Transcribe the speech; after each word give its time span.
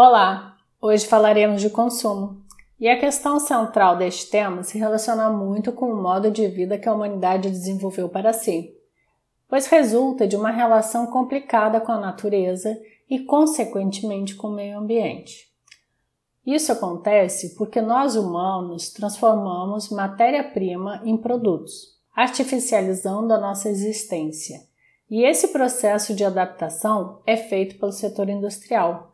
Olá! 0.00 0.56
Hoje 0.80 1.08
falaremos 1.08 1.60
de 1.60 1.70
consumo. 1.70 2.40
E 2.78 2.88
a 2.88 3.00
questão 3.00 3.40
central 3.40 3.96
deste 3.96 4.30
tema 4.30 4.62
se 4.62 4.78
relaciona 4.78 5.28
muito 5.28 5.72
com 5.72 5.86
o 5.86 6.00
modo 6.00 6.30
de 6.30 6.46
vida 6.46 6.78
que 6.78 6.88
a 6.88 6.94
humanidade 6.94 7.50
desenvolveu 7.50 8.08
para 8.08 8.32
si, 8.32 8.72
pois 9.48 9.66
resulta 9.66 10.24
de 10.24 10.36
uma 10.36 10.52
relação 10.52 11.08
complicada 11.08 11.80
com 11.80 11.90
a 11.90 11.98
natureza 11.98 12.80
e, 13.10 13.18
consequentemente, 13.18 14.36
com 14.36 14.46
o 14.46 14.54
meio 14.54 14.78
ambiente. 14.78 15.48
Isso 16.46 16.70
acontece 16.70 17.56
porque 17.56 17.80
nós 17.80 18.14
humanos 18.14 18.90
transformamos 18.90 19.90
matéria-prima 19.90 21.02
em 21.04 21.16
produtos, 21.16 21.98
artificializando 22.14 23.34
a 23.34 23.40
nossa 23.40 23.68
existência. 23.68 24.60
E 25.10 25.24
esse 25.24 25.48
processo 25.48 26.14
de 26.14 26.24
adaptação 26.24 27.20
é 27.26 27.36
feito 27.36 27.80
pelo 27.80 27.90
setor 27.90 28.28
industrial, 28.28 29.07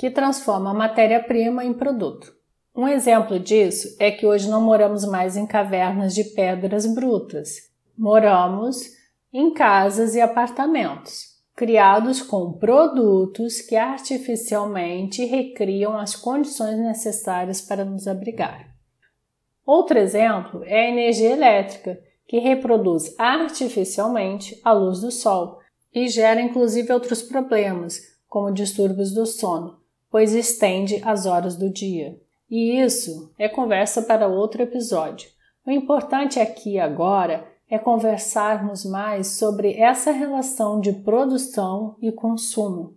que 0.00 0.10
transforma 0.10 0.70
a 0.70 0.74
matéria-prima 0.74 1.62
em 1.62 1.74
produto. 1.74 2.32
Um 2.74 2.88
exemplo 2.88 3.38
disso 3.38 3.98
é 4.00 4.10
que 4.10 4.24
hoje 4.24 4.48
não 4.48 4.62
moramos 4.62 5.04
mais 5.04 5.36
em 5.36 5.46
cavernas 5.46 6.14
de 6.14 6.24
pedras 6.24 6.86
brutas. 6.86 7.70
Moramos 7.98 8.80
em 9.30 9.52
casas 9.52 10.14
e 10.14 10.20
apartamentos, 10.22 11.26
criados 11.54 12.22
com 12.22 12.54
produtos 12.54 13.60
que 13.60 13.76
artificialmente 13.76 15.22
recriam 15.26 15.98
as 15.98 16.16
condições 16.16 16.78
necessárias 16.78 17.60
para 17.60 17.84
nos 17.84 18.08
abrigar. 18.08 18.74
Outro 19.66 19.98
exemplo 19.98 20.64
é 20.64 20.86
a 20.86 20.88
energia 20.88 21.28
elétrica, 21.28 22.00
que 22.26 22.38
reproduz 22.38 23.14
artificialmente 23.18 24.58
a 24.64 24.72
luz 24.72 25.02
do 25.02 25.10
sol 25.10 25.58
e 25.92 26.08
gera 26.08 26.40
inclusive 26.40 26.90
outros 26.90 27.20
problemas, 27.20 28.00
como 28.26 28.50
distúrbios 28.50 29.12
do 29.12 29.26
sono, 29.26 29.79
pois 30.10 30.34
estende 30.34 31.00
as 31.04 31.24
horas 31.24 31.56
do 31.56 31.70
dia. 31.70 32.18
E 32.50 32.80
isso 32.80 33.32
é 33.38 33.48
conversa 33.48 34.02
para 34.02 34.26
outro 34.26 34.60
episódio. 34.60 35.30
O 35.64 35.70
importante 35.70 36.40
aqui 36.40 36.80
agora 36.80 37.46
é 37.70 37.78
conversarmos 37.78 38.84
mais 38.84 39.38
sobre 39.38 39.74
essa 39.74 40.10
relação 40.10 40.80
de 40.80 40.92
produção 40.92 41.96
e 42.02 42.10
consumo, 42.10 42.96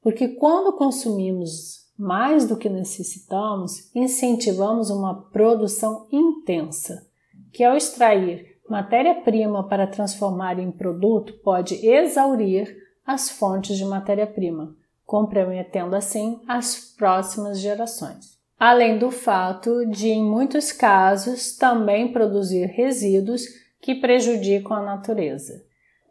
porque 0.00 0.28
quando 0.28 0.76
consumimos 0.76 1.82
mais 1.98 2.46
do 2.46 2.56
que 2.56 2.68
necessitamos, 2.68 3.90
incentivamos 3.94 4.90
uma 4.90 5.22
produção 5.30 6.06
intensa, 6.12 7.04
que 7.52 7.64
ao 7.64 7.76
extrair 7.76 8.46
matéria-prima 8.68 9.66
para 9.66 9.86
transformar 9.86 10.60
em 10.60 10.70
produto 10.70 11.34
pode 11.42 11.84
exaurir 11.84 12.76
as 13.04 13.28
fontes 13.28 13.76
de 13.76 13.84
matéria-prima 13.84 14.76
comprometendo 15.06 15.94
assim 15.94 16.40
as 16.46 16.94
próximas 16.96 17.60
gerações. 17.60 18.38
Além 18.58 18.98
do 18.98 19.10
fato 19.10 19.84
de, 19.86 20.08
em 20.08 20.22
muitos 20.22 20.70
casos, 20.70 21.56
também 21.56 22.12
produzir 22.12 22.66
resíduos 22.66 23.42
que 23.80 23.96
prejudicam 23.96 24.76
a 24.76 24.82
natureza. 24.82 25.64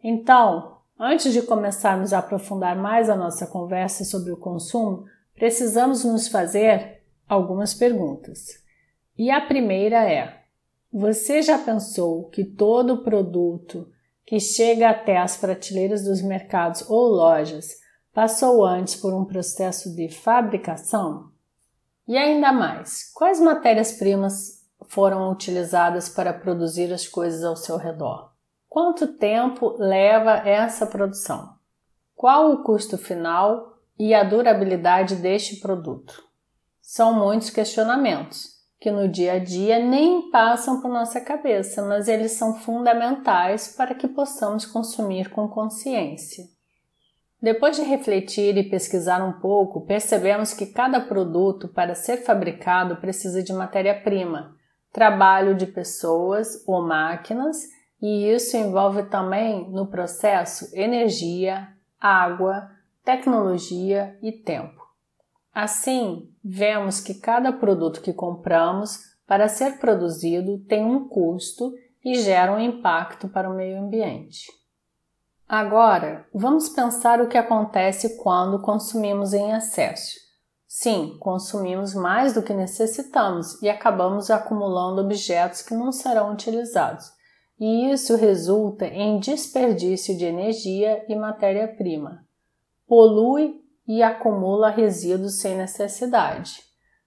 Então, 0.04 0.78
antes 1.00 1.32
de 1.32 1.42
começarmos 1.42 2.12
a 2.12 2.20
aprofundar 2.20 2.76
mais 2.76 3.10
a 3.10 3.16
nossa 3.16 3.48
conversa 3.48 4.04
sobre 4.04 4.32
o 4.32 4.38
consumo, 4.38 5.06
precisamos 5.34 6.04
nos 6.04 6.28
fazer 6.28 7.02
algumas 7.28 7.74
perguntas. 7.74 8.62
E 9.18 9.32
a 9.32 9.40
primeira 9.40 10.04
é: 10.04 10.42
você 10.92 11.42
já 11.42 11.58
pensou 11.58 12.26
que 12.26 12.44
todo 12.44 13.04
produto 13.04 13.88
que 14.26 14.40
chega 14.40 14.90
até 14.90 15.18
as 15.18 15.38
prateleiras 15.38 16.04
dos 16.04 16.22
mercados 16.22 16.90
ou 16.90 17.08
lojas 17.08 17.80
passou 18.14 18.66
antes 18.66 18.96
por 18.96 19.14
um 19.14 19.26
processo 19.26 19.96
de 19.96 20.10
fabricação? 20.10 21.32
E 22.08 22.18
ainda 22.18 22.52
mais, 22.52 23.12
quais 23.14 23.40
matérias-primas 23.40 24.62
foram 24.88 25.32
utilizadas 25.32 26.10
para 26.10 26.34
produzir 26.34 26.92
as 26.92 27.08
coisas 27.08 27.44
ao 27.44 27.56
seu 27.56 27.78
redor? 27.78 28.32
Quanto 28.68 29.08
tempo 29.18 29.76
leva 29.78 30.48
essa 30.48 30.86
produção? 30.86 31.56
Qual 32.16 32.52
o 32.52 32.64
custo 32.64 32.98
final 32.98 33.78
e 33.98 34.14
a 34.14 34.24
durabilidade 34.24 35.16
deste 35.16 35.58
produto? 35.58 36.24
São 36.82 37.14
muitos 37.14 37.50
questionamentos 37.50 38.62
que 38.80 38.90
no 38.90 39.08
dia 39.08 39.34
a 39.34 39.40
dia 39.40 39.78
nem 39.78 40.32
passam 40.32 40.82
por 40.82 40.90
nossa 40.90 41.22
cabeça, 41.22 41.84
mas 41.84 42.08
eles 42.08 42.32
são 42.32 42.56
fundamentais 42.56 43.68
para 43.76 43.94
que 43.94 44.08
possamos 44.08 44.66
consumir 44.66 45.30
com 45.30 45.48
consciência. 45.48 46.46
Depois 47.42 47.76
de 47.76 47.82
refletir 47.82 48.56
e 48.56 48.70
pesquisar 48.70 49.24
um 49.24 49.40
pouco, 49.40 49.82
percebemos 49.82 50.54
que 50.54 50.68
cada 50.68 51.00
produto, 51.00 51.68
para 51.68 51.96
ser 51.96 52.18
fabricado, 52.18 52.98
precisa 52.98 53.42
de 53.42 53.52
matéria-prima, 53.52 54.56
trabalho 54.94 55.56
de 55.56 55.66
pessoas 55.66 56.64
ou 56.68 56.86
máquinas, 56.86 57.58
e 58.00 58.28
isso 58.28 58.56
envolve 58.56 59.04
também 59.04 59.68
no 59.72 59.88
processo 59.88 60.70
energia, 60.74 61.68
água, 62.00 62.70
tecnologia 63.04 64.18
e 64.22 64.32
tempo. 64.32 64.80
Assim, 65.54 66.30
vemos 66.44 67.00
que 67.00 67.16
cada 67.16 67.52
produto 67.52 68.02
que 68.02 68.14
compramos 68.14 69.00
para 69.26 69.48
ser 69.48 69.80
produzido 69.80 70.60
tem 70.60 70.86
um 70.86 71.08
custo 71.08 71.74
e 72.04 72.16
gera 72.16 72.54
um 72.54 72.60
impacto 72.60 73.28
para 73.28 73.50
o 73.50 73.56
meio 73.56 73.80
ambiente. 73.80 74.61
Agora, 75.54 76.26
vamos 76.34 76.70
pensar 76.70 77.20
o 77.20 77.28
que 77.28 77.38
acontece 77.38 78.16
quando 78.16 78.62
consumimos 78.62 79.34
em 79.34 79.52
excesso. 79.52 80.18
Sim, 80.66 81.18
consumimos 81.20 81.94
mais 81.94 82.34
do 82.34 82.42
que 82.42 82.54
necessitamos 82.54 83.62
e 83.62 83.68
acabamos 83.68 84.32
acumulando 84.32 85.02
objetos 85.02 85.62
que 85.62 85.74
não 85.74 85.92
serão 85.92 86.32
utilizados, 86.32 87.12
e 87.60 87.92
isso 87.92 88.16
resulta 88.16 88.86
em 88.86 89.20
desperdício 89.20 90.18
de 90.18 90.24
energia 90.24 91.04
e 91.10 91.18
matéria-prima. 91.18 92.26
Polui 92.88 93.62
e 93.86 94.02
acumula 94.02 94.70
resíduos 94.70 95.42
sem 95.42 95.58
necessidade. 95.58 96.64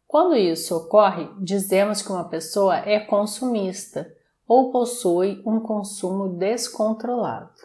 Quando 0.07 0.37
isso 0.37 0.77
ocorre, 0.77 1.31
dizemos 1.41 2.03
que 2.03 2.13
uma 2.13 2.29
pessoa 2.29 2.77
é 2.77 3.01
consumista 3.01 4.07
ou 4.47 4.71
possui 4.71 5.43
um 5.47 5.61
consumo 5.61 6.29
descontrolado. 6.29 7.64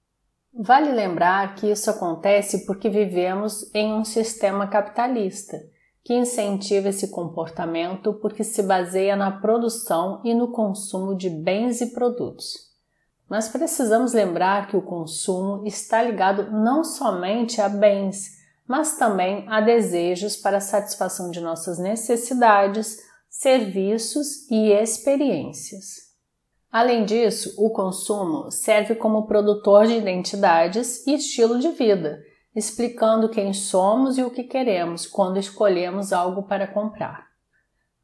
Vale 0.62 0.92
lembrar 0.92 1.56
que 1.56 1.72
isso 1.72 1.90
acontece 1.90 2.66
porque 2.66 2.90
vivemos 2.90 3.74
em 3.74 3.94
um 3.94 4.04
sistema 4.04 4.68
capitalista 4.68 5.58
que 6.04 6.14
incentiva 6.14 6.90
esse 6.90 7.08
comportamento 7.08 8.14
porque 8.16 8.44
se 8.44 8.62
baseia 8.62 9.16
na 9.16 9.32
produção 9.32 10.20
e 10.22 10.34
no 10.34 10.52
consumo 10.52 11.16
de 11.16 11.30
bens 11.30 11.80
e 11.80 11.94
produtos. 11.94 12.56
Mas 13.30 13.48
precisamos 13.48 14.12
lembrar 14.12 14.68
que 14.68 14.76
o 14.76 14.82
consumo 14.82 15.66
está 15.66 16.04
ligado 16.04 16.52
não 16.52 16.84
somente 16.84 17.62
a 17.62 17.70
bens, 17.70 18.26
mas 18.68 18.98
também 18.98 19.46
a 19.48 19.62
desejos 19.62 20.36
para 20.36 20.58
a 20.58 20.62
satisfação 20.62 21.32
de 21.32 21.40
nossas 21.40 21.80
necessidades, 21.80 22.98
serviços 23.30 24.46
e 24.52 24.74
experiências. 24.74 26.09
Além 26.72 27.04
disso, 27.04 27.56
o 27.58 27.72
consumo 27.72 28.52
serve 28.52 28.94
como 28.96 29.26
produtor 29.26 29.88
de 29.88 29.96
identidades 29.96 31.06
e 31.08 31.16
estilo 31.16 31.58
de 31.58 31.70
vida, 31.70 32.22
explicando 32.56 33.30
quem 33.30 33.54
somos 33.54 34.18
e 34.18 34.24
o 34.24 34.30
que 34.30 34.44
queremos 34.44 35.08
quando 35.08 35.40
escolhemos 35.40 36.14
algo 36.14 36.44
para 36.44 36.68
comprar. 36.68 37.28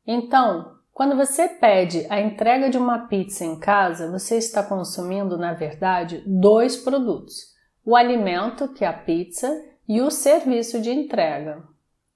Então, 0.05 0.75
quando 0.91 1.15
você 1.15 1.47
pede 1.47 2.07
a 2.09 2.19
entrega 2.19 2.69
de 2.69 2.77
uma 2.77 3.07
pizza 3.07 3.43
em 3.43 3.59
casa, 3.59 4.09
você 4.09 4.37
está 4.37 4.63
consumindo, 4.63 5.37
na 5.37 5.53
verdade, 5.53 6.23
dois 6.25 6.77
produtos: 6.77 7.53
o 7.85 7.95
alimento, 7.95 8.69
que 8.69 8.83
é 8.83 8.87
a 8.87 8.93
pizza, 8.93 9.47
e 9.87 10.01
o 10.01 10.09
serviço 10.09 10.81
de 10.81 10.91
entrega. 10.91 11.61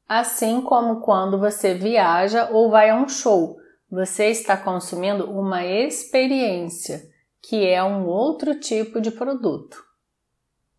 Assim 0.07 0.61
como 0.61 1.01
quando 1.01 1.37
você 1.37 1.75
viaja 1.75 2.49
ou 2.51 2.71
vai 2.71 2.89
a 2.89 2.95
um 2.95 3.07
show, 3.07 3.58
você 3.91 4.27
está 4.27 4.55
consumindo 4.55 5.31
uma 5.31 5.65
experiência, 5.65 7.01
que 7.41 7.67
é 7.67 7.83
um 7.83 8.05
outro 8.05 8.59
tipo 8.59 9.01
de 9.01 9.09
produto. 9.09 9.83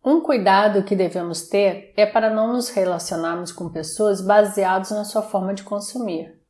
Um 0.03 0.21
cuidado 0.21 0.83
que 0.83 0.95
devemos 0.95 1.47
ter 1.47 1.93
é 1.95 2.05
para 2.05 2.29
não 2.29 2.53
nos 2.53 2.69
relacionarmos 2.69 3.51
com 3.51 3.69
pessoas 3.69 4.21
baseados 4.21 4.91
na 4.91 5.03
sua 5.03 5.21
forma 5.21 5.53
de 5.53 5.63
consumir, 5.63 6.41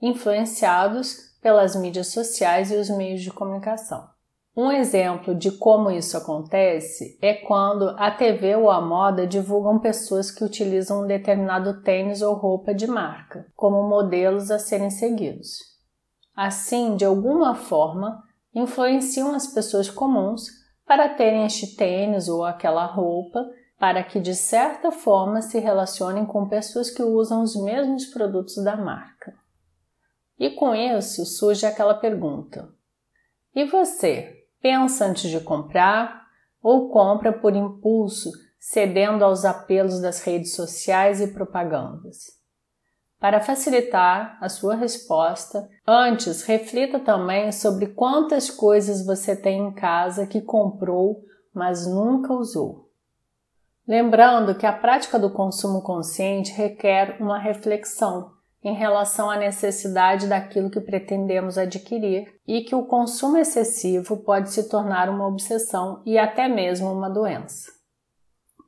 influenciados 0.00 1.32
pelas 1.40 1.74
mídias 1.74 2.08
sociais 2.08 2.70
e 2.70 2.76
os 2.76 2.88
meios 2.90 3.22
de 3.22 3.32
comunicação. 3.32 4.06
Um 4.54 4.70
exemplo 4.70 5.34
de 5.34 5.50
como 5.50 5.90
isso 5.90 6.16
acontece 6.16 7.18
é 7.22 7.32
quando 7.32 7.88
a 7.98 8.10
TV 8.10 8.54
ou 8.54 8.70
a 8.70 8.82
moda 8.82 9.26
divulgam 9.26 9.78
pessoas 9.78 10.30
que 10.30 10.44
utilizam 10.44 11.04
um 11.04 11.06
determinado 11.06 11.82
tênis 11.82 12.20
ou 12.20 12.34
roupa 12.34 12.74
de 12.74 12.86
marca 12.86 13.46
como 13.56 13.88
modelos 13.88 14.50
a 14.50 14.58
serem 14.58 14.90
seguidos. 14.90 15.71
Assim, 16.34 16.96
de 16.96 17.04
alguma 17.04 17.54
forma, 17.54 18.22
influenciam 18.54 19.34
as 19.34 19.46
pessoas 19.46 19.90
comuns 19.90 20.46
para 20.86 21.08
terem 21.08 21.44
este 21.44 21.76
tênis 21.76 22.28
ou 22.28 22.44
aquela 22.44 22.84
roupa 22.86 23.40
para 23.78 24.04
que 24.04 24.20
de 24.20 24.34
certa 24.34 24.92
forma 24.92 25.42
se 25.42 25.58
relacionem 25.58 26.24
com 26.24 26.48
pessoas 26.48 26.90
que 26.90 27.02
usam 27.02 27.42
os 27.42 27.56
mesmos 27.56 28.06
produtos 28.06 28.62
da 28.62 28.76
marca. 28.76 29.34
E 30.38 30.50
com 30.50 30.74
isso 30.74 31.24
surge 31.26 31.66
aquela 31.66 31.94
pergunta: 31.94 32.72
e 33.54 33.64
você 33.64 34.46
pensa 34.60 35.06
antes 35.06 35.30
de 35.30 35.40
comprar 35.40 36.26
ou 36.62 36.90
compra 36.90 37.32
por 37.32 37.54
impulso, 37.56 38.30
cedendo 38.58 39.24
aos 39.24 39.44
apelos 39.44 40.00
das 40.00 40.22
redes 40.22 40.54
sociais 40.54 41.20
e 41.20 41.32
propagandas? 41.32 42.41
Para 43.22 43.40
facilitar 43.40 44.36
a 44.40 44.48
sua 44.48 44.74
resposta, 44.74 45.70
antes 45.86 46.42
reflita 46.42 46.98
também 46.98 47.52
sobre 47.52 47.86
quantas 47.86 48.50
coisas 48.50 49.06
você 49.06 49.36
tem 49.36 49.60
em 49.60 49.72
casa 49.72 50.26
que 50.26 50.40
comprou, 50.40 51.22
mas 51.54 51.86
nunca 51.86 52.32
usou. 52.32 52.90
Lembrando 53.86 54.56
que 54.56 54.66
a 54.66 54.72
prática 54.72 55.20
do 55.20 55.30
consumo 55.30 55.82
consciente 55.82 56.50
requer 56.50 57.16
uma 57.20 57.38
reflexão 57.38 58.32
em 58.60 58.74
relação 58.74 59.30
à 59.30 59.36
necessidade 59.36 60.26
daquilo 60.26 60.68
que 60.68 60.80
pretendemos 60.80 61.56
adquirir 61.56 62.26
e 62.44 62.62
que 62.62 62.74
o 62.74 62.86
consumo 62.86 63.36
excessivo 63.36 64.16
pode 64.16 64.50
se 64.50 64.68
tornar 64.68 65.08
uma 65.08 65.28
obsessão 65.28 66.02
e 66.04 66.18
até 66.18 66.48
mesmo 66.48 66.92
uma 66.92 67.08
doença. 67.08 67.70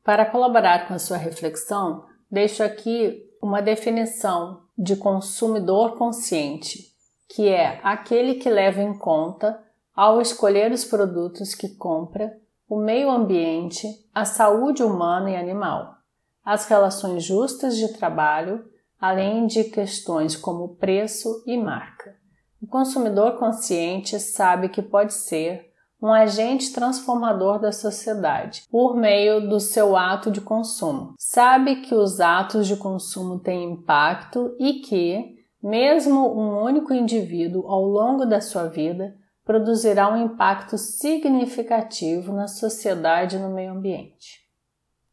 Para 0.04 0.24
colaborar 0.24 0.86
com 0.86 0.94
a 0.94 0.98
sua 1.00 1.16
reflexão, 1.16 2.04
deixo 2.30 2.62
aqui 2.62 3.33
uma 3.44 3.60
definição 3.60 4.62
de 4.76 4.96
consumidor 4.96 5.98
consciente, 5.98 6.94
que 7.28 7.46
é 7.46 7.78
aquele 7.82 8.36
que 8.36 8.48
leva 8.48 8.80
em 8.80 8.96
conta, 8.96 9.62
ao 9.94 10.18
escolher 10.18 10.72
os 10.72 10.82
produtos 10.82 11.54
que 11.54 11.68
compra, 11.76 12.32
o 12.66 12.80
meio 12.80 13.10
ambiente, 13.10 13.86
a 14.14 14.24
saúde 14.24 14.82
humana 14.82 15.30
e 15.30 15.36
animal, 15.36 15.94
as 16.42 16.66
relações 16.66 17.22
justas 17.22 17.76
de 17.76 17.92
trabalho, 17.92 18.64
além 18.98 19.46
de 19.46 19.64
questões 19.64 20.34
como 20.34 20.76
preço 20.76 21.44
e 21.46 21.58
marca. 21.58 22.16
O 22.62 22.66
consumidor 22.66 23.36
consciente 23.38 24.18
sabe 24.18 24.70
que 24.70 24.80
pode 24.80 25.12
ser 25.12 25.70
um 26.04 26.12
agente 26.12 26.70
transformador 26.70 27.58
da 27.58 27.72
sociedade 27.72 28.64
por 28.70 28.94
meio 28.94 29.48
do 29.48 29.58
seu 29.58 29.96
ato 29.96 30.30
de 30.30 30.42
consumo. 30.42 31.14
Sabe 31.18 31.76
que 31.76 31.94
os 31.94 32.20
atos 32.20 32.66
de 32.66 32.76
consumo 32.76 33.38
têm 33.38 33.72
impacto 33.72 34.54
e 34.60 34.80
que, 34.80 35.34
mesmo 35.62 36.38
um 36.38 36.62
único 36.62 36.92
indivíduo 36.92 37.66
ao 37.66 37.82
longo 37.82 38.26
da 38.26 38.38
sua 38.38 38.66
vida, 38.66 39.16
produzirá 39.46 40.12
um 40.12 40.26
impacto 40.26 40.76
significativo 40.76 42.34
na 42.34 42.48
sociedade 42.48 43.36
e 43.36 43.38
no 43.38 43.48
meio 43.48 43.72
ambiente. 43.72 44.44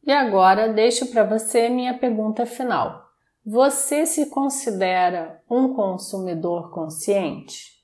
E 0.05 0.11
agora 0.11 0.73
deixo 0.73 1.05
para 1.05 1.23
você 1.23 1.69
minha 1.69 1.97
pergunta 1.97 2.45
final. 2.45 3.01
Você 3.45 4.05
se 4.05 4.29
considera 4.29 5.41
um 5.49 5.73
consumidor 5.73 6.69
consciente? 6.69 7.80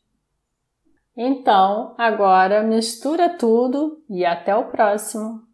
Então, 1.18 1.96
agora 1.98 2.62
mistura 2.62 3.28
tudo 3.28 4.04
e 4.08 4.24
até 4.24 4.56
o 4.56 4.66
próximo! 4.66 5.47